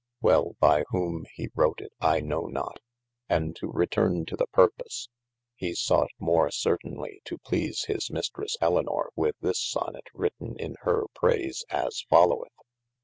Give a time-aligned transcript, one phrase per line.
[0.19, 2.79] Wei by whome he wrote it I know not,
[3.29, 5.09] and to returne to the purpose,
[5.53, 10.07] he sought 415 THE ADVENTURES more certainelye to please his Mistresse Elynor with this Sonet
[10.15, 12.51] written in hir praise as followeth.